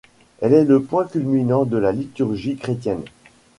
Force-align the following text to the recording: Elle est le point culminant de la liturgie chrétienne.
Elle 0.39 0.55
est 0.55 0.63
le 0.63 0.81
point 0.81 1.05
culminant 1.05 1.63
de 1.63 1.77
la 1.77 1.91
liturgie 1.91 2.55
chrétienne. 2.55 3.03